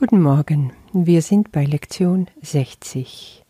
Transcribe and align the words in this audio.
Guten 0.00 0.22
Morgen, 0.22 0.72
wir 0.92 1.22
sind 1.22 1.50
bei 1.50 1.64
Lektion 1.64 2.28
60. 2.40 3.44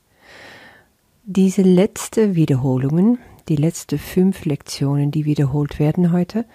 Diese 1.25 1.61
letzte 1.61 2.37
Wiederholungen, 2.37 3.19
die 3.51 3.57
letzten 3.57 3.99
fünf 3.99 4.47
Lektionen, 4.47 5.11
die 5.11 5.27
wiederholt 5.27 5.79
werden 5.79 6.11
heute, 6.11 6.47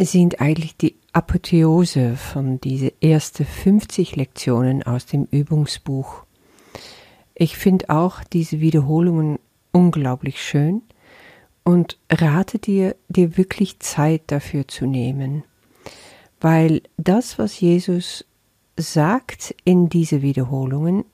sind 0.00 0.40
eigentlich 0.40 0.78
die 0.78 0.96
Apotheose 1.12 2.16
von 2.16 2.62
diesen 2.62 2.92
ersten 3.02 3.44
50 3.44 4.16
Lektionen 4.16 4.82
aus 4.84 5.04
dem 5.04 5.28
Übungsbuch. 5.30 6.24
Ich 7.34 7.58
finde 7.58 7.90
auch 7.90 8.24
diese 8.24 8.60
Wiederholungen 8.60 9.38
unglaublich 9.70 10.42
schön 10.42 10.80
und 11.62 11.98
rate 12.10 12.58
dir, 12.58 12.96
dir 13.10 13.36
wirklich 13.36 13.80
Zeit 13.80 14.22
dafür 14.28 14.66
zu 14.66 14.86
nehmen, 14.86 15.44
weil 16.40 16.80
das, 16.96 17.38
was 17.38 17.60
Jesus 17.60 18.24
sagt 18.76 19.54
in 19.64 19.88
diese 19.88 20.22
Wiederholungen, 20.22 21.04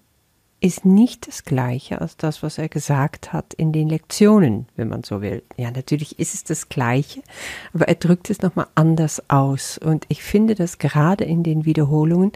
ist 0.60 0.84
nicht 0.84 1.26
das 1.26 1.44
gleiche 1.44 2.00
als 2.00 2.16
das, 2.18 2.42
was 2.42 2.58
er 2.58 2.68
gesagt 2.68 3.32
hat 3.32 3.54
in 3.54 3.72
den 3.72 3.88
Lektionen, 3.88 4.66
wenn 4.76 4.88
man 4.88 5.02
so 5.02 5.22
will. 5.22 5.42
Ja, 5.56 5.70
natürlich 5.70 6.18
ist 6.18 6.34
es 6.34 6.44
das 6.44 6.68
gleiche, 6.68 7.22
aber 7.72 7.88
er 7.88 7.94
drückt 7.94 8.28
es 8.28 8.42
nochmal 8.42 8.66
anders 8.74 9.22
aus. 9.28 9.78
Und 9.78 10.04
ich 10.08 10.22
finde, 10.22 10.54
dass 10.54 10.78
gerade 10.78 11.24
in 11.24 11.42
den 11.42 11.64
Wiederholungen 11.64 12.32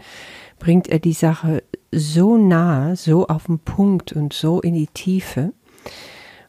bringt 0.57 0.87
er 0.87 0.99
die 0.99 1.13
Sache 1.13 1.63
so 1.91 2.37
nah, 2.37 2.95
so 2.95 3.27
auf 3.27 3.45
den 3.45 3.59
Punkt 3.59 4.11
und 4.13 4.33
so 4.33 4.59
in 4.59 4.73
die 4.73 4.87
Tiefe. 4.87 5.53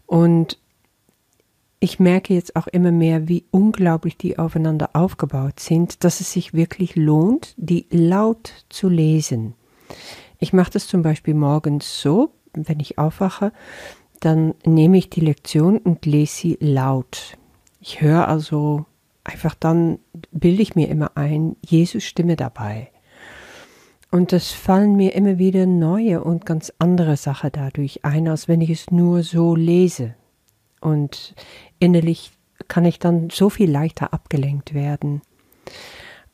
Und 0.06 0.58
ich 1.78 2.00
merke 2.00 2.34
jetzt 2.34 2.56
auch 2.56 2.66
immer 2.66 2.90
mehr, 2.90 3.28
wie 3.28 3.44
unglaublich 3.50 4.16
die 4.16 4.38
aufeinander 4.38 4.90
aufgebaut 4.94 5.60
sind, 5.60 6.04
dass 6.04 6.20
es 6.20 6.32
sich 6.32 6.54
wirklich 6.54 6.96
lohnt, 6.96 7.54
die 7.56 7.86
laut 7.90 8.52
zu 8.68 8.88
lesen. 8.88 9.54
Ich 10.38 10.52
mache 10.52 10.70
das 10.70 10.86
zum 10.86 11.02
Beispiel 11.02 11.34
morgens 11.34 12.00
so, 12.00 12.32
wenn 12.54 12.80
ich 12.80 12.98
aufwache, 12.98 13.52
dann 14.20 14.54
nehme 14.64 14.96
ich 14.96 15.10
die 15.10 15.20
Lektion 15.20 15.78
und 15.78 16.06
lese 16.06 16.34
sie 16.34 16.58
laut. 16.60 17.36
Ich 17.80 18.00
höre 18.00 18.26
also 18.28 18.86
einfach 19.22 19.54
dann, 19.54 19.98
bilde 20.30 20.62
ich 20.62 20.74
mir 20.74 20.88
immer 20.88 21.16
ein, 21.16 21.56
Jesus 21.64 22.04
Stimme 22.04 22.36
dabei. 22.36 22.90
Und 24.10 24.32
es 24.32 24.52
fallen 24.52 24.96
mir 24.96 25.14
immer 25.14 25.38
wieder 25.38 25.66
neue 25.66 26.24
und 26.24 26.46
ganz 26.46 26.72
andere 26.78 27.16
Sachen 27.16 27.50
dadurch 27.52 28.04
ein, 28.04 28.28
als 28.28 28.48
wenn 28.48 28.62
ich 28.62 28.70
es 28.70 28.90
nur 28.90 29.22
so 29.22 29.54
lese. 29.54 30.14
Und 30.80 31.34
innerlich 31.78 32.32
kann 32.68 32.84
ich 32.84 32.98
dann 32.98 33.30
so 33.30 33.50
viel 33.50 33.70
leichter 33.70 34.12
abgelenkt 34.12 34.74
werden. 34.74 35.22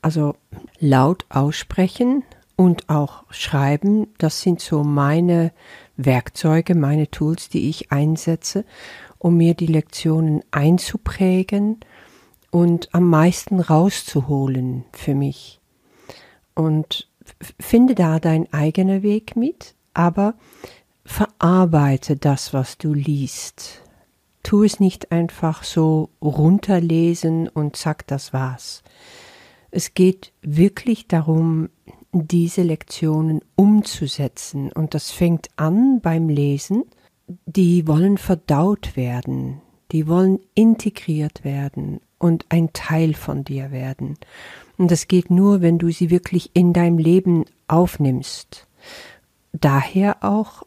Also 0.00 0.34
laut 0.78 1.26
aussprechen 1.28 2.24
und 2.56 2.88
auch 2.88 3.24
schreiben, 3.30 4.08
das 4.18 4.40
sind 4.40 4.60
so 4.60 4.82
meine 4.82 5.52
Werkzeuge, 5.96 6.74
meine 6.74 7.10
Tools, 7.10 7.48
die 7.48 7.68
ich 7.68 7.92
einsetze, 7.92 8.64
um 9.18 9.36
mir 9.36 9.54
die 9.54 9.66
Lektionen 9.66 10.42
einzuprägen 10.50 11.80
und 12.50 12.94
am 12.94 13.08
meisten 13.08 13.60
rauszuholen 13.60 14.84
für 14.92 15.14
mich. 15.14 15.60
Und 16.54 17.08
finde 17.60 17.94
da 17.94 18.18
deinen 18.18 18.52
eigenen 18.52 19.02
Weg 19.02 19.36
mit, 19.36 19.74
aber 19.94 20.34
verarbeite 21.04 22.16
das, 22.16 22.52
was 22.52 22.78
du 22.78 22.92
liest 22.92 23.82
tu 24.42 24.64
es 24.64 24.80
nicht 24.80 25.12
einfach 25.12 25.62
so 25.62 26.10
runterlesen 26.20 27.48
und 27.48 27.76
zack, 27.76 28.06
das 28.06 28.32
war's. 28.32 28.82
Es 29.70 29.94
geht 29.94 30.32
wirklich 30.42 31.08
darum, 31.08 31.68
diese 32.12 32.62
Lektionen 32.62 33.40
umzusetzen 33.56 34.70
und 34.70 34.94
das 34.94 35.10
fängt 35.10 35.48
an 35.56 36.00
beim 36.00 36.28
Lesen. 36.28 36.84
Die 37.46 37.86
wollen 37.86 38.18
verdaut 38.18 38.96
werden, 38.96 39.62
die 39.92 40.06
wollen 40.06 40.40
integriert 40.54 41.44
werden 41.44 42.00
und 42.18 42.44
ein 42.50 42.72
Teil 42.72 43.14
von 43.14 43.44
dir 43.44 43.70
werden. 43.70 44.18
Und 44.76 44.90
das 44.90 45.08
geht 45.08 45.30
nur, 45.30 45.62
wenn 45.62 45.78
du 45.78 45.90
sie 45.90 46.10
wirklich 46.10 46.50
in 46.54 46.72
dein 46.72 46.98
Leben 46.98 47.46
aufnimmst. 47.68 48.66
Daher 49.52 50.22
auch 50.22 50.64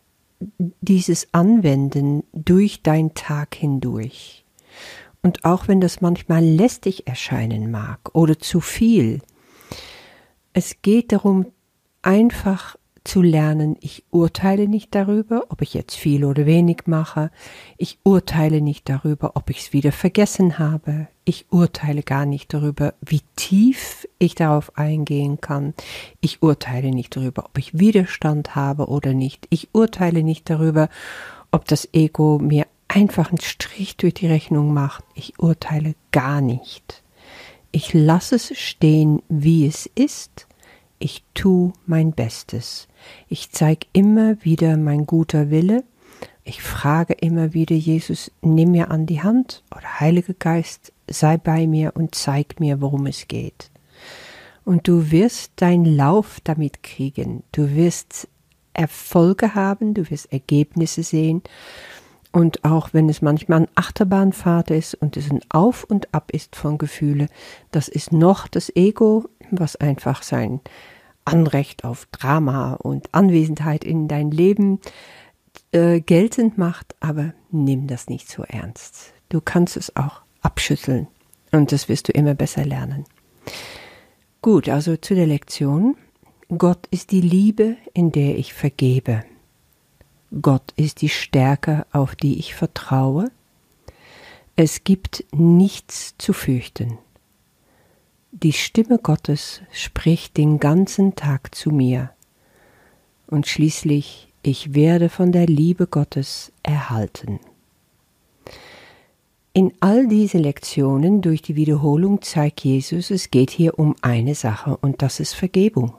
dieses 0.82 1.34
Anwenden 1.34 2.24
durch 2.34 2.82
dein 2.84 3.14
Tag 3.14 3.56
hindurch. 3.56 4.46
Und 5.22 5.44
auch 5.44 5.68
wenn 5.68 5.82
das 5.82 6.02
manchmal 6.02 6.44
lästig 6.44 7.08
erscheinen 7.08 7.72
mag 7.72 8.00
oder 8.14 8.38
zu 8.38 8.60
viel, 8.60 9.22
es 10.54 10.82
geht 10.82 11.12
darum, 11.12 11.48
einfach 12.02 12.78
zu 13.06 13.22
lernen, 13.22 13.78
ich 13.80 14.04
urteile 14.12 14.68
nicht 14.68 14.94
darüber, 14.94 15.46
ob 15.50 15.62
ich 15.62 15.74
jetzt 15.74 15.96
viel 15.96 16.26
oder 16.26 16.46
wenig 16.46 16.84
mache, 16.88 17.32
ich 17.78 18.00
urteile 18.04 18.62
nicht 18.62 18.90
darüber, 18.90 19.32
ob 19.36 19.50
ich 19.50 19.60
es 19.60 19.74
wieder 19.74 19.92
vergessen 19.92 20.60
habe, 20.60 21.08
ich 21.24 21.46
urteile 21.52 22.04
gar 22.04 22.26
nicht 22.26 22.54
darüber, 22.54 22.94
wie 23.02 23.22
tief 23.36 24.08
ich 24.20 24.36
darauf 24.36 24.78
eingehen 24.78 25.40
kann, 25.40 25.74
ich 26.20 26.42
urteile 26.44 26.90
nicht 26.90 27.16
darüber, 27.16 27.46
ob 27.46 27.58
ich 27.58 27.80
Widerstand 27.80 28.56
habe 28.56 28.88
oder 28.88 29.14
nicht, 29.14 29.48
ich 29.50 29.70
urteile 29.74 30.24
nicht 30.24 30.50
darüber, 30.50 30.90
ob 31.52 31.66
das 31.66 31.88
Ego 31.94 32.40
mir 32.40 32.66
einfach 32.88 33.30
einen 33.30 33.40
Strich 33.40 33.98
durch 33.98 34.16
die 34.16 34.28
Rechnung 34.28 34.74
macht, 34.74 35.04
ich 35.14 35.40
urteile 35.40 35.96
gar 36.12 36.42
nicht. 36.42 37.04
Ich 37.72 37.94
lasse 37.94 38.36
es 38.36 38.58
stehen, 38.58 39.22
wie 39.28 39.68
es 39.68 39.86
ist, 39.96 40.48
ich 41.00 41.24
tu 41.34 41.74
mein 41.86 42.12
Bestes. 42.14 42.88
Ich 43.28 43.52
zeige 43.52 43.88
immer 43.94 44.44
wieder 44.44 44.78
mein 44.78 45.06
guter 45.06 45.50
Wille. 45.50 45.84
Ich 46.44 46.62
frage 46.62 47.14
immer 47.14 47.54
wieder, 47.54 47.76
Jesus, 47.76 48.32
nimm 48.42 48.72
mir 48.72 48.92
an 48.92 49.06
die 49.06 49.22
Hand 49.22 49.64
oder 49.76 50.00
Heiliger 50.00 50.34
Geist, 50.34 50.94
sei 51.08 51.38
bei 51.38 51.68
mir 51.68 51.94
und 51.96 52.16
zeig 52.16 52.60
mir, 52.60 52.82
worum 52.82 53.08
es 53.08 53.28
geht. 53.28 53.72
Und 54.64 54.88
du 54.88 55.12
wirst 55.12 55.54
deinen 55.58 55.86
Lauf 55.86 56.40
damit 56.44 56.84
kriegen. 56.84 57.44
Du 57.52 57.76
wirst 57.76 58.28
Erfolge 58.74 59.56
haben, 59.56 59.94
du 59.94 60.10
wirst 60.10 60.32
Ergebnisse 60.32 61.04
sehen. 61.04 61.42
Und 62.36 62.66
auch 62.66 62.90
wenn 62.92 63.08
es 63.08 63.22
manchmal 63.22 63.62
ein 63.62 63.68
Achterbahnfahrt 63.76 64.70
ist 64.70 64.94
und 64.94 65.16
es 65.16 65.32
ein 65.32 65.40
Auf 65.48 65.86
und 65.86 66.14
Ab 66.14 66.32
ist 66.34 66.58
von 66.58 66.78
Gefühle, 66.78 67.28
das 67.72 67.88
ist 67.88 68.12
noch 68.12 68.50
das 68.50 68.70
Ego, 68.76 69.30
was 69.52 69.78
einfach 69.78 70.22
sein 70.22 70.60
Anrecht 71.24 71.86
auf 71.86 72.08
Drama 72.08 72.74
und 72.74 73.08
Anwesenheit 73.14 73.86
in 73.86 74.10
dein 74.10 74.32
Leben 74.32 74.82
äh, 75.72 76.02
geltend 76.02 76.58
macht, 76.58 76.98
aber 77.00 77.34
nimm 77.52 77.88
das 77.88 78.08
nicht 78.10 78.30
so 78.30 78.44
ernst. 78.44 79.14
Du 79.30 79.40
kannst 79.40 79.78
es 79.78 79.96
auch 79.96 80.22
abschütteln 80.42 81.08
und 81.54 81.72
das 81.72 81.88
wirst 81.88 82.10
du 82.10 82.12
immer 82.12 82.34
besser 82.34 82.66
lernen. 82.66 83.06
Gut, 84.42 84.68
also 84.68 84.98
zu 84.98 85.16
der 85.16 85.28
Lektion. 85.28 85.96
Gott 86.50 86.86
ist 86.92 87.12
die 87.12 87.22
Liebe, 87.22 87.78
in 87.94 88.12
der 88.12 88.38
ich 88.38 88.54
vergebe. 88.54 89.24
Gott 90.42 90.74
ist 90.76 91.02
die 91.02 91.10
Stärke, 91.10 91.86
auf 91.92 92.16
die 92.16 92.40
ich 92.40 92.56
vertraue. 92.56 93.32
Es 94.56 94.84
gibt 94.84 95.24
nichts 95.32 96.16
zu 96.18 96.34
fürchten. 96.34 96.98
Die 98.32 98.54
Stimme 98.54 98.98
Gottes 98.98 99.62
spricht 99.72 100.38
den 100.38 100.60
ganzen 100.60 101.16
Tag 101.16 101.56
zu 101.56 101.72
mir, 101.72 102.12
und 103.28 103.48
schließlich 103.48 104.28
ich 104.44 104.76
werde 104.76 105.10
von 105.10 105.32
der 105.32 105.48
Liebe 105.48 105.88
Gottes 105.88 106.52
erhalten. 106.62 107.40
In 109.54 109.74
all 109.80 110.08
diese 110.08 110.38
Lektionen 110.38 111.22
durch 111.22 111.42
die 111.42 111.56
Wiederholung 111.56 112.22
zeigt 112.22 112.62
Jesus, 112.62 113.10
es 113.10 113.32
geht 113.32 113.52
hier 113.52 113.80
um 113.80 113.96
eine 114.02 114.36
Sache 114.36 114.78
und 114.78 115.02
das 115.02 115.20
ist 115.20 115.34
Vergebung. 115.34 115.94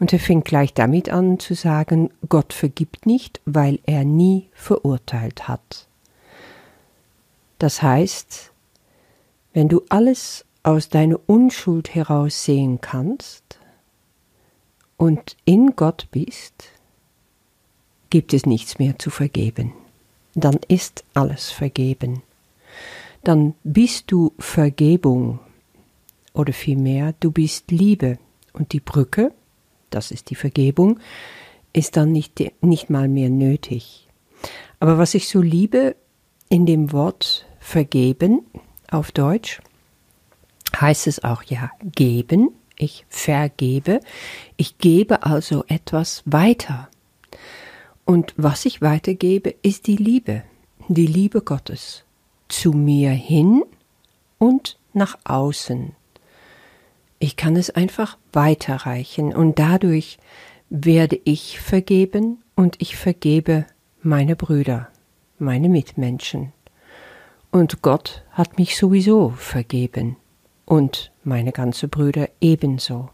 Und 0.00 0.12
er 0.12 0.20
fängt 0.20 0.44
gleich 0.44 0.74
damit 0.74 1.08
an 1.08 1.38
zu 1.38 1.54
sagen, 1.54 2.10
Gott 2.28 2.52
vergibt 2.52 3.06
nicht, 3.06 3.40
weil 3.44 3.80
er 3.84 4.04
nie 4.04 4.48
verurteilt 4.52 5.48
hat. 5.48 5.88
Das 7.58 7.82
heißt, 7.82 8.52
wenn 9.52 9.68
du 9.68 9.82
alles 9.88 10.44
aus 10.62 10.88
deiner 10.88 11.18
Unschuld 11.26 11.94
heraus 11.94 12.44
sehen 12.44 12.80
kannst 12.80 13.58
und 14.96 15.36
in 15.44 15.74
Gott 15.74 16.06
bist, 16.12 16.70
gibt 18.10 18.32
es 18.32 18.46
nichts 18.46 18.78
mehr 18.78 18.98
zu 18.98 19.10
vergeben. 19.10 19.72
Dann 20.34 20.60
ist 20.68 21.04
alles 21.14 21.50
vergeben. 21.50 22.22
Dann 23.24 23.54
bist 23.64 24.12
du 24.12 24.32
Vergebung 24.38 25.40
oder 26.32 26.52
vielmehr 26.52 27.14
du 27.18 27.32
bist 27.32 27.70
Liebe 27.70 28.18
und 28.52 28.72
die 28.72 28.80
Brücke, 28.80 29.32
das 29.90 30.10
ist 30.10 30.30
die 30.30 30.34
Vergebung, 30.34 31.00
ist 31.72 31.96
dann 31.96 32.12
nicht, 32.12 32.42
nicht 32.60 32.90
mal 32.90 33.08
mehr 33.08 33.30
nötig. 33.30 34.08
Aber 34.80 34.98
was 34.98 35.14
ich 35.14 35.28
so 35.28 35.40
liebe 35.40 35.96
in 36.48 36.66
dem 36.66 36.92
Wort 36.92 37.46
vergeben 37.58 38.42
auf 38.90 39.12
Deutsch, 39.12 39.60
heißt 40.80 41.06
es 41.06 41.24
auch 41.24 41.42
ja 41.42 41.70
geben, 41.82 42.50
Ich 42.80 43.04
vergebe, 43.08 44.00
ich 44.56 44.78
gebe 44.78 45.24
also 45.24 45.64
etwas 45.66 46.22
weiter. 46.26 46.88
Und 48.04 48.34
was 48.36 48.64
ich 48.66 48.80
weitergebe, 48.80 49.52
ist 49.62 49.88
die 49.88 49.96
Liebe, 49.96 50.44
die 50.86 51.06
Liebe 51.06 51.42
Gottes 51.42 52.04
zu 52.48 52.72
mir 52.72 53.10
hin 53.10 53.64
und 54.38 54.78
nach 54.92 55.18
außen. 55.24 55.97
Ich 57.18 57.36
kann 57.36 57.56
es 57.56 57.70
einfach 57.70 58.16
weiterreichen 58.32 59.34
und 59.34 59.58
dadurch 59.58 60.18
werde 60.70 61.18
ich 61.24 61.60
vergeben 61.60 62.42
und 62.54 62.76
ich 62.80 62.96
vergebe 62.96 63.66
meine 64.02 64.36
Brüder, 64.36 64.88
meine 65.38 65.68
Mitmenschen. 65.68 66.52
Und 67.50 67.82
Gott 67.82 68.22
hat 68.32 68.58
mich 68.58 68.76
sowieso 68.76 69.30
vergeben 69.30 70.16
und 70.66 71.10
meine 71.24 71.52
ganze 71.52 71.88
Brüder 71.88 72.28
ebenso. 72.40 73.08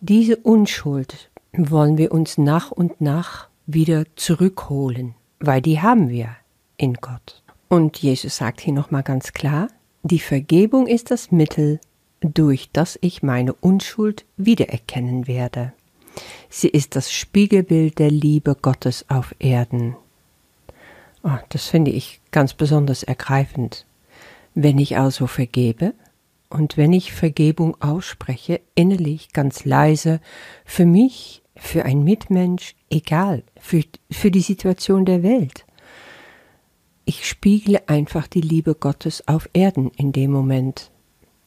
Diese 0.00 0.36
Unschuld 0.36 1.30
wollen 1.52 1.98
wir 1.98 2.12
uns 2.12 2.38
nach 2.38 2.70
und 2.70 3.00
nach 3.00 3.48
wieder 3.66 4.04
zurückholen, 4.14 5.14
weil 5.40 5.60
die 5.60 5.80
haben 5.80 6.08
wir 6.08 6.36
in 6.76 6.94
Gott. 6.94 7.42
Und 7.68 7.98
Jesus 7.98 8.36
sagt 8.36 8.60
hier 8.60 8.72
nochmal 8.72 9.02
ganz 9.02 9.32
klar, 9.32 9.68
die 10.08 10.18
Vergebung 10.18 10.86
ist 10.86 11.10
das 11.10 11.32
Mittel, 11.32 11.80
durch 12.20 12.70
das 12.72 12.98
ich 13.02 13.22
meine 13.22 13.52
Unschuld 13.52 14.24
wiedererkennen 14.36 15.26
werde. 15.26 15.72
Sie 16.48 16.68
ist 16.68 16.96
das 16.96 17.12
Spiegelbild 17.12 17.98
der 17.98 18.10
Liebe 18.10 18.56
Gottes 18.60 19.04
auf 19.08 19.34
Erden. 19.38 19.96
Oh, 21.22 21.38
das 21.48 21.66
finde 21.66 21.90
ich 21.90 22.20
ganz 22.30 22.54
besonders 22.54 23.02
ergreifend. 23.02 23.84
Wenn 24.54 24.78
ich 24.78 24.96
also 24.96 25.26
vergebe 25.26 25.92
und 26.48 26.76
wenn 26.76 26.92
ich 26.92 27.12
Vergebung 27.12 27.80
ausspreche, 27.82 28.60
innerlich 28.74 29.32
ganz 29.32 29.64
leise, 29.64 30.20
für 30.64 30.86
mich, 30.86 31.42
für 31.56 31.84
ein 31.84 32.04
Mitmensch, 32.04 32.74
egal, 32.90 33.42
für, 33.58 33.82
für 34.10 34.30
die 34.30 34.40
Situation 34.40 35.04
der 35.04 35.22
Welt, 35.22 35.65
ich 37.06 37.26
spiegle 37.26 37.88
einfach 37.88 38.26
die 38.26 38.40
Liebe 38.40 38.74
Gottes 38.74 39.26
auf 39.28 39.48
Erden 39.52 39.90
in 39.96 40.12
dem 40.12 40.32
Moment. 40.32 40.90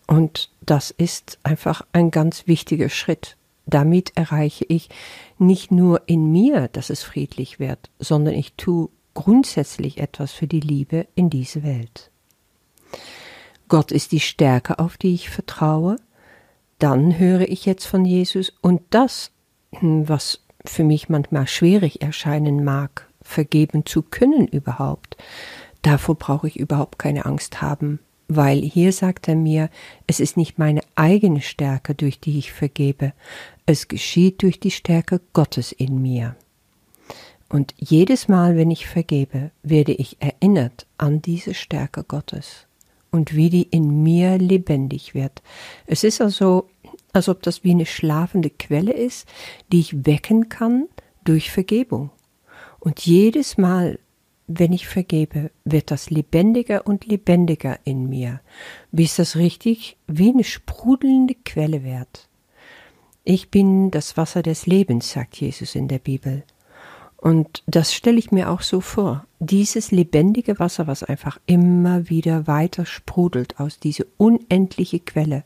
Und 0.07 0.49
das 0.61 0.89
ist 0.89 1.37
einfach 1.43 1.85
ein 1.91 2.09
ganz 2.09 2.47
wichtiger 2.47 2.89
Schritt. 2.89 3.35
Damit 3.65 4.13
erreiche 4.15 4.65
ich 4.65 4.89
nicht 5.37 5.69
nur 5.69 6.01
in 6.07 6.31
mir, 6.31 6.69
dass 6.69 6.89
es 6.89 7.03
friedlich 7.03 7.59
wird, 7.59 7.91
sondern 7.99 8.33
ich 8.33 8.53
tue 8.53 8.89
grundsätzlich 9.13 9.99
etwas 9.99 10.31
für 10.31 10.47
die 10.47 10.61
Liebe 10.61 11.07
in 11.13 11.29
diese 11.29 11.61
Welt. 11.61 12.09
Gott 13.67 13.91
ist 13.91 14.13
die 14.13 14.21
Stärke, 14.21 14.79
auf 14.79 14.97
die 14.97 15.13
ich 15.13 15.29
vertraue. 15.29 15.97
Dann 16.79 17.19
höre 17.19 17.47
ich 17.49 17.65
jetzt 17.65 17.85
von 17.85 18.05
Jesus 18.05 18.53
und 18.61 18.81
das, 18.91 19.31
was 19.81 20.41
für 20.63 20.85
mich 20.85 21.09
manchmal 21.09 21.47
schwierig 21.47 22.01
erscheinen 22.01 22.63
mag, 22.63 23.08
vergeben 23.29 23.85
zu 23.85 24.01
können 24.01 24.47
überhaupt. 24.47 25.17
Davor 25.81 26.15
brauche 26.15 26.47
ich 26.47 26.59
überhaupt 26.59 26.99
keine 26.99 27.25
Angst 27.25 27.61
haben, 27.61 27.99
weil 28.27 28.61
hier 28.61 28.91
sagt 28.91 29.27
er 29.27 29.35
mir, 29.35 29.69
es 30.07 30.19
ist 30.19 30.37
nicht 30.37 30.59
meine 30.59 30.81
eigene 30.95 31.41
Stärke, 31.41 31.95
durch 31.95 32.19
die 32.19 32.37
ich 32.37 32.51
vergebe, 32.51 33.13
es 33.65 33.87
geschieht 33.87 34.41
durch 34.41 34.59
die 34.59 34.71
Stärke 34.71 35.21
Gottes 35.33 35.71
in 35.71 36.01
mir. 36.01 36.35
Und 37.49 37.73
jedes 37.77 38.27
Mal, 38.27 38.55
wenn 38.57 38.69
ich 38.69 38.87
vergebe, 38.87 39.51
werde 39.63 39.93
ich 39.93 40.17
erinnert 40.19 40.85
an 40.97 41.21
diese 41.21 41.55
Stärke 41.55 42.03
Gottes 42.03 42.67
und 43.09 43.35
wie 43.35 43.49
die 43.49 43.63
in 43.63 44.03
mir 44.03 44.37
lebendig 44.37 45.15
wird. 45.15 45.41
Es 45.87 46.03
ist 46.03 46.21
also, 46.21 46.69
als 47.11 47.27
ob 47.27 47.41
das 47.41 47.63
wie 47.63 47.71
eine 47.71 47.87
schlafende 47.87 48.51
Quelle 48.51 48.93
ist, 48.93 49.27
die 49.71 49.79
ich 49.79 50.05
wecken 50.05 50.49
kann 50.49 50.87
durch 51.23 51.49
Vergebung. 51.49 52.11
Und 52.79 53.05
jedes 53.05 53.57
Mal, 53.57 53.99
wenn 54.47 54.73
ich 54.73 54.87
vergebe, 54.87 55.51
wird 55.63 55.91
das 55.91 56.09
lebendiger 56.09 56.87
und 56.87 57.05
lebendiger 57.05 57.79
in 57.83 58.09
mir, 58.09 58.41
bis 58.91 59.15
das 59.17 59.35
richtig 59.35 59.97
wie 60.07 60.29
eine 60.29 60.43
sprudelnde 60.43 61.35
Quelle 61.45 61.83
wird. 61.83 62.27
Ich 63.23 63.51
bin 63.51 63.91
das 63.91 64.17
Wasser 64.17 64.41
des 64.41 64.65
Lebens, 64.65 65.11
sagt 65.11 65.39
Jesus 65.39 65.75
in 65.75 65.87
der 65.87 65.99
Bibel. 65.99 66.43
Und 67.15 67.63
das 67.67 67.93
stelle 67.93 68.17
ich 68.17 68.31
mir 68.31 68.49
auch 68.49 68.61
so 68.61 68.79
vor. 68.79 69.25
Dieses 69.39 69.91
lebendige 69.91 70.57
Wasser, 70.57 70.87
was 70.87 71.03
einfach 71.03 71.37
immer 71.45 72.09
wieder 72.09 72.47
weiter 72.47 72.85
sprudelt 72.85 73.59
aus 73.59 73.79
dieser 73.79 74.05
unendliche 74.17 74.99
Quelle. 74.99 75.43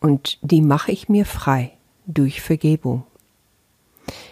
Und 0.00 0.38
die 0.42 0.62
mache 0.62 0.90
ich 0.90 1.08
mir 1.08 1.26
frei 1.26 1.72
durch 2.06 2.40
Vergebung, 2.40 3.04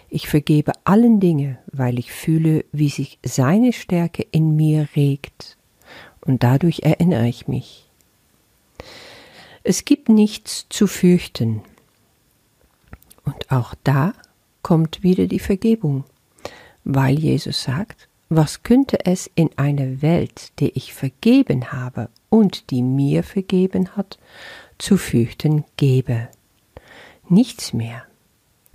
ich 0.09 0.27
vergebe 0.27 0.73
allen 0.83 1.19
Dinge, 1.19 1.59
weil 1.71 1.99
ich 1.99 2.11
fühle, 2.11 2.65
wie 2.71 2.89
sich 2.89 3.19
seine 3.23 3.73
Stärke 3.73 4.25
in 4.31 4.55
mir 4.55 4.87
regt, 4.95 5.57
und 6.21 6.43
dadurch 6.43 6.81
erinnere 6.81 7.27
ich 7.27 7.47
mich. 7.47 7.89
Es 9.63 9.85
gibt 9.85 10.09
nichts 10.09 10.65
zu 10.69 10.87
fürchten. 10.87 11.61
Und 13.25 13.51
auch 13.51 13.75
da 13.83 14.13
kommt 14.61 15.03
wieder 15.03 15.27
die 15.27 15.39
Vergebung, 15.39 16.05
weil 16.83 17.19
Jesus 17.19 17.63
sagt, 17.63 18.07
was 18.29 18.63
könnte 18.63 19.05
es 19.05 19.29
in 19.35 19.49
einer 19.57 20.01
Welt, 20.01 20.51
der 20.59 20.75
ich 20.75 20.93
vergeben 20.93 21.71
habe 21.71 22.09
und 22.29 22.71
die 22.71 22.81
mir 22.81 23.23
vergeben 23.23 23.95
hat, 23.95 24.17
zu 24.77 24.97
fürchten 24.97 25.63
gebe? 25.77 26.29
Nichts 27.29 27.73
mehr. 27.73 28.06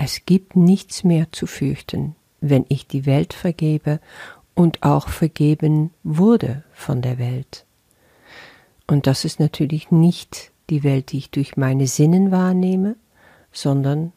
Es 0.04 0.26
gibt 0.26 0.56
nichts 0.56 1.04
mehr 1.04 1.30
zu 1.30 1.46
fürchten, 1.46 2.16
wenn 2.40 2.66
ich 2.68 2.88
die 2.88 3.06
Welt 3.06 3.32
vergebe 3.32 4.00
und 4.52 4.82
auch 4.82 5.08
vergeben 5.08 5.92
wurde 6.02 6.64
von 6.72 7.02
der 7.02 7.18
Welt. 7.18 7.64
Und 8.88 9.06
das 9.06 9.24
ist 9.24 9.38
natürlich 9.38 9.92
nicht 9.92 10.50
die 10.70 10.82
Welt, 10.82 11.12
die 11.12 11.18
ich 11.18 11.30
durch 11.30 11.56
meine 11.56 11.86
Sinnen 11.86 12.32
wahrnehme, 12.32 12.96
sondern 13.52 14.12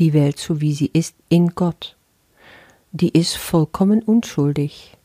die 0.00 0.12
Welt 0.12 0.40
so 0.40 0.60
wie 0.60 0.74
sie 0.74 0.90
ist 0.92 1.14
in 1.28 1.54
Gott. 1.54 1.96
Die 2.90 3.10
ist 3.10 3.36
vollkommen 3.36 4.02
unschuldig. 4.02 4.96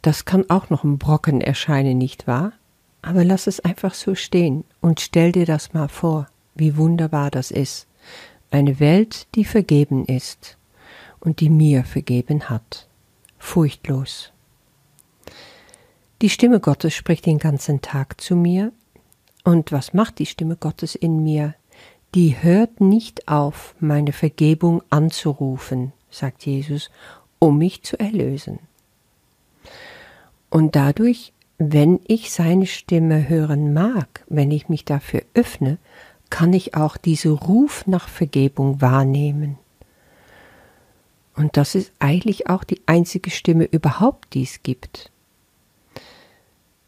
Das 0.00 0.24
kann 0.24 0.48
auch 0.48 0.70
noch 0.70 0.84
ein 0.84 0.96
Brocken 0.96 1.42
erscheinen, 1.42 1.98
nicht 1.98 2.26
wahr? 2.26 2.54
Aber 3.02 3.26
lass 3.26 3.46
es 3.46 3.60
einfach 3.60 3.92
so 3.92 4.14
stehen 4.14 4.64
und 4.80 5.00
stell 5.00 5.32
dir 5.32 5.44
das 5.44 5.74
mal 5.74 5.88
vor 5.88 6.28
wie 6.54 6.76
wunderbar 6.76 7.30
das 7.30 7.50
ist. 7.50 7.86
Eine 8.50 8.80
Welt, 8.80 9.26
die 9.34 9.44
vergeben 9.44 10.04
ist 10.04 10.58
und 11.20 11.40
die 11.40 11.50
mir 11.50 11.84
vergeben 11.84 12.50
hat. 12.50 12.88
Furchtlos. 13.38 14.32
Die 16.20 16.28
Stimme 16.30 16.60
Gottes 16.60 16.94
spricht 16.94 17.26
den 17.26 17.38
ganzen 17.38 17.80
Tag 17.80 18.20
zu 18.20 18.36
mir. 18.36 18.72
Und 19.44 19.72
was 19.72 19.94
macht 19.94 20.18
die 20.18 20.26
Stimme 20.26 20.56
Gottes 20.56 20.94
in 20.94 21.22
mir? 21.22 21.54
Die 22.14 22.36
hört 22.42 22.80
nicht 22.80 23.28
auf, 23.28 23.74
meine 23.78 24.12
Vergebung 24.12 24.82
anzurufen, 24.90 25.92
sagt 26.10 26.44
Jesus, 26.44 26.90
um 27.38 27.56
mich 27.56 27.84
zu 27.84 27.98
erlösen. 27.98 28.58
Und 30.50 30.74
dadurch, 30.74 31.32
wenn 31.56 32.00
ich 32.06 32.32
seine 32.32 32.66
Stimme 32.66 33.28
hören 33.28 33.72
mag, 33.72 34.24
wenn 34.28 34.50
ich 34.50 34.68
mich 34.68 34.84
dafür 34.84 35.22
öffne, 35.34 35.78
kann 36.30 36.52
ich 36.52 36.74
auch 36.74 36.96
diesen 36.96 37.32
Ruf 37.32 37.86
nach 37.86 38.08
Vergebung 38.08 38.80
wahrnehmen. 38.80 39.58
Und 41.36 41.56
das 41.56 41.74
ist 41.74 41.92
eigentlich 41.98 42.48
auch 42.48 42.64
die 42.64 42.80
einzige 42.86 43.30
Stimme 43.30 43.64
überhaupt, 43.64 44.34
die 44.34 44.42
es 44.42 44.62
gibt. 44.62 45.10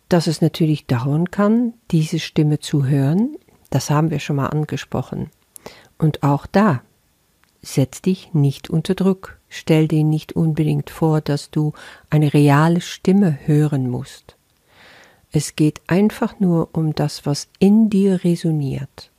Dass 0.08 0.26
es 0.26 0.40
natürlich 0.40 0.86
dauern 0.86 1.30
kann, 1.30 1.74
diese 1.90 2.18
Stimme 2.18 2.60
zu 2.60 2.84
hören, 2.86 3.36
das 3.70 3.90
haben 3.90 4.10
wir 4.10 4.18
schon 4.18 4.36
mal 4.36 4.48
angesprochen. 4.48 5.30
Und 5.98 6.22
auch 6.22 6.46
da, 6.46 6.82
setz 7.62 8.02
dich 8.02 8.34
nicht 8.34 8.68
unter 8.68 8.94
Druck. 8.94 9.38
Stell 9.48 9.88
dir 9.88 10.04
nicht 10.04 10.34
unbedingt 10.34 10.90
vor, 10.90 11.20
dass 11.20 11.50
du 11.50 11.72
eine 12.10 12.34
reale 12.34 12.80
Stimme 12.80 13.38
hören 13.44 13.88
musst. 13.88 14.36
Es 15.30 15.56
geht 15.56 15.80
einfach 15.86 16.40
nur 16.40 16.70
um 16.72 16.94
das, 16.94 17.24
was 17.24 17.48
in 17.58 17.88
dir 17.88 18.24
resoniert. 18.24 19.11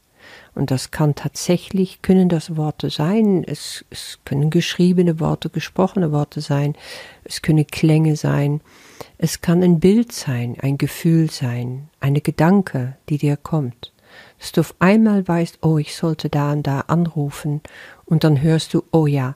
Und 0.55 0.69
das 0.69 0.91
kann 0.91 1.15
tatsächlich, 1.15 2.01
können 2.01 2.29
das 2.29 2.55
Worte 2.55 2.89
sein, 2.89 3.43
es, 3.43 3.85
es 3.89 4.19
können 4.23 4.49
geschriebene 4.49 5.19
Worte, 5.19 5.49
gesprochene 5.49 6.11
Worte 6.11 6.41
sein, 6.41 6.75
es 7.23 7.41
können 7.41 7.65
Klänge 7.65 8.15
sein, 8.15 8.61
es 9.17 9.41
kann 9.41 9.63
ein 9.63 9.79
Bild 9.79 10.11
sein, 10.11 10.57
ein 10.61 10.77
Gefühl 10.77 11.31
sein, 11.31 11.89
eine 11.99 12.21
Gedanke, 12.21 12.97
die 13.09 13.17
dir 13.17 13.37
kommt. 13.37 13.91
Dass 14.37 14.51
du 14.51 14.61
auf 14.61 14.75
einmal 14.79 15.27
weißt, 15.27 15.59
oh, 15.61 15.77
ich 15.79 15.95
sollte 15.95 16.29
da 16.29 16.51
und 16.51 16.67
da 16.67 16.81
anrufen, 16.81 17.61
und 18.05 18.23
dann 18.23 18.41
hörst 18.41 18.73
du, 18.73 18.83
oh 18.91 19.07
ja, 19.07 19.35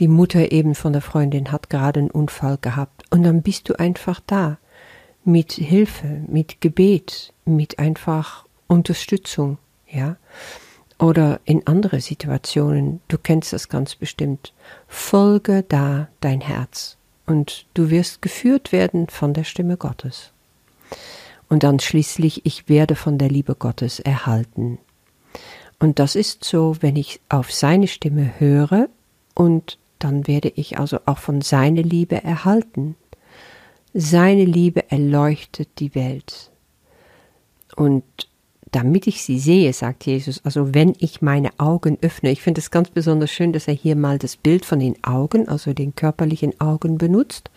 die 0.00 0.08
Mutter 0.08 0.52
eben 0.52 0.74
von 0.74 0.92
der 0.92 1.02
Freundin 1.02 1.50
hat 1.50 1.70
gerade 1.70 2.00
einen 2.00 2.10
Unfall 2.10 2.58
gehabt, 2.60 3.04
und 3.10 3.22
dann 3.22 3.42
bist 3.42 3.68
du 3.68 3.78
einfach 3.78 4.20
da. 4.26 4.58
mit 5.24 5.52
Hilfe, 5.52 6.22
mit 6.26 6.60
Gebet, 6.60 7.32
mit 7.44 7.78
einfach 7.78 8.44
Unterstützung, 8.66 9.58
ja. 9.92 10.16
Oder 10.98 11.40
in 11.44 11.66
andere 11.66 12.00
Situationen, 12.00 13.00
du 13.08 13.18
kennst 13.18 13.52
das 13.52 13.68
ganz 13.68 13.96
bestimmt. 13.96 14.52
Folge 14.86 15.64
da 15.68 16.08
dein 16.20 16.40
Herz 16.40 16.96
und 17.26 17.66
du 17.74 17.90
wirst 17.90 18.22
geführt 18.22 18.72
werden 18.72 19.08
von 19.08 19.34
der 19.34 19.44
Stimme 19.44 19.76
Gottes. 19.76 20.32
Und 21.48 21.64
dann 21.64 21.80
schließlich, 21.80 22.46
ich 22.46 22.68
werde 22.68 22.94
von 22.94 23.18
der 23.18 23.28
Liebe 23.28 23.54
Gottes 23.54 24.00
erhalten. 24.00 24.78
Und 25.78 25.98
das 25.98 26.14
ist 26.14 26.44
so, 26.44 26.76
wenn 26.80 26.96
ich 26.96 27.20
auf 27.28 27.52
seine 27.52 27.88
Stimme 27.88 28.38
höre 28.38 28.88
und 29.34 29.78
dann 29.98 30.26
werde 30.26 30.52
ich 30.54 30.78
also 30.78 30.98
auch 31.06 31.18
von 31.18 31.40
seiner 31.40 31.82
Liebe 31.82 32.22
erhalten. 32.22 32.96
Seine 33.94 34.44
Liebe 34.44 34.90
erleuchtet 34.90 35.68
die 35.78 35.94
Welt. 35.94 36.50
Und 37.76 38.04
damit 38.72 39.06
ich 39.06 39.22
sie 39.22 39.38
sehe, 39.38 39.72
sagt 39.72 40.06
Jesus, 40.06 40.40
also 40.44 40.74
wenn 40.74 40.94
ich 40.98 41.22
meine 41.22 41.50
Augen 41.58 41.98
öffne, 42.00 42.30
ich 42.30 42.42
finde 42.42 42.60
es 42.60 42.70
ganz 42.70 42.88
besonders 42.88 43.30
schön, 43.30 43.52
dass 43.52 43.68
er 43.68 43.74
hier 43.74 43.96
mal 43.96 44.18
das 44.18 44.36
Bild 44.36 44.64
von 44.64 44.80
den 44.80 45.02
Augen, 45.04 45.46
also 45.46 45.74
den 45.74 45.94
körperlichen 45.94 46.58
Augen 46.60 46.98
benutzt. 46.98 47.50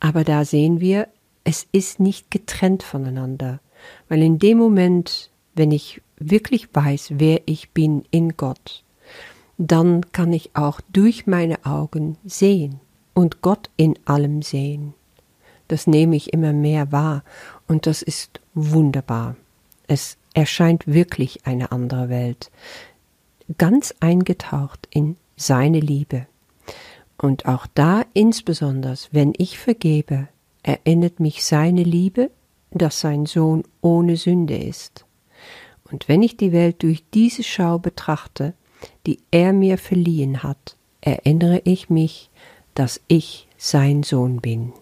Aber 0.00 0.24
da 0.24 0.44
sehen 0.44 0.80
wir, 0.80 1.08
es 1.44 1.66
ist 1.72 2.00
nicht 2.00 2.30
getrennt 2.30 2.82
voneinander, 2.82 3.60
weil 4.08 4.22
in 4.22 4.38
dem 4.38 4.56
Moment, 4.56 5.30
wenn 5.54 5.70
ich 5.70 6.00
wirklich 6.18 6.68
weiß, 6.72 7.12
wer 7.18 7.42
ich 7.44 7.70
bin 7.70 8.04
in 8.10 8.36
Gott, 8.36 8.82
dann 9.58 10.10
kann 10.12 10.32
ich 10.32 10.56
auch 10.56 10.80
durch 10.92 11.26
meine 11.26 11.64
Augen 11.66 12.16
sehen 12.24 12.80
und 13.12 13.42
Gott 13.42 13.68
in 13.76 13.98
allem 14.06 14.40
sehen. 14.40 14.94
Das 15.68 15.86
nehme 15.86 16.16
ich 16.16 16.32
immer 16.32 16.54
mehr 16.54 16.92
wahr 16.92 17.24
und 17.68 17.86
das 17.86 18.00
ist 18.00 18.40
wunderbar. 18.54 19.36
Es 19.86 20.16
erscheint 20.34 20.86
wirklich 20.86 21.46
eine 21.46 21.72
andere 21.72 22.08
Welt, 22.08 22.50
ganz 23.58 23.94
eingetaucht 24.00 24.88
in 24.90 25.16
seine 25.36 25.80
Liebe. 25.80 26.26
Und 27.18 27.46
auch 27.46 27.66
da 27.74 28.04
insbesondere, 28.12 28.94
wenn 29.12 29.32
ich 29.36 29.58
vergebe, 29.58 30.28
erinnert 30.62 31.20
mich 31.20 31.44
seine 31.44 31.82
Liebe, 31.82 32.30
dass 32.70 33.00
sein 33.00 33.26
Sohn 33.26 33.62
ohne 33.80 34.16
Sünde 34.16 34.56
ist. 34.56 35.04
Und 35.90 36.08
wenn 36.08 36.22
ich 36.22 36.36
die 36.36 36.52
Welt 36.52 36.82
durch 36.82 37.04
diese 37.12 37.42
Schau 37.42 37.78
betrachte, 37.78 38.54
die 39.06 39.20
er 39.30 39.52
mir 39.52 39.78
verliehen 39.78 40.42
hat, 40.42 40.76
erinnere 41.00 41.60
ich 41.64 41.90
mich, 41.90 42.30
dass 42.74 43.00
ich 43.06 43.46
sein 43.56 44.02
Sohn 44.02 44.40
bin. 44.40 44.72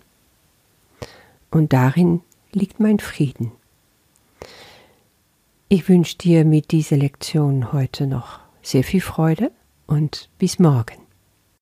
Und 1.51 1.73
darin 1.73 2.23
liegt 2.53 2.81
mein 2.81 2.99
Frieden. 2.99 3.53
Ich 5.75 5.89
wünsche 5.89 6.19
dir 6.19 6.45
mit 6.45 6.71
dieser 6.71 6.99
Lektion 6.99 7.73
heute 7.73 8.07
noch 8.07 8.41
sehr 8.61 8.85
viel 8.85 9.01
Freude 9.01 9.51
und 9.87 10.29
bis 10.37 10.59
morgen. 10.59 11.02